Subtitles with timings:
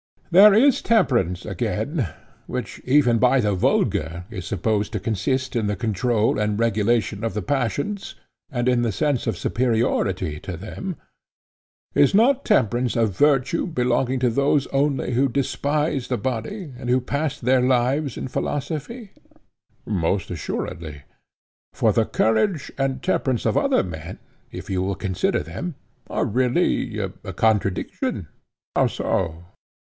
[0.31, 2.07] There is temperance again,
[2.47, 7.33] which even by the vulgar is supposed to consist in the control and regulation of
[7.35, 8.15] the passions,
[8.49, 14.67] and in the sense of superiority to them—is not temperance a virtue belonging to those
[14.67, 19.11] only who despise the body, and who pass their lives in philosophy?
[19.85, 21.03] Most assuredly.
[21.73, 24.17] For the courage and temperance of other men,
[24.49, 25.75] if you will consider them,
[26.09, 28.29] are really a contradiction.
[28.75, 29.43] How so?